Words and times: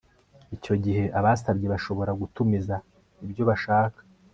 icyo 0.55 0.73
gihe 0.83 1.03
abasabye 1.19 1.65
bashobora 1.73 2.11
gutumiza 2.21 2.75
ibyo 3.25 3.43
bashaka 3.49 3.99